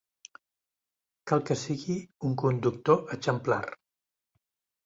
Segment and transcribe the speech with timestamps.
[1.31, 1.97] Cal que sigui
[2.31, 3.63] un conductor exemplar.